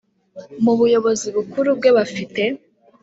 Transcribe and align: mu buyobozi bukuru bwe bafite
mu 0.63 0.73
buyobozi 0.79 1.27
bukuru 1.35 1.69
bwe 1.77 1.89
bafite 1.97 2.43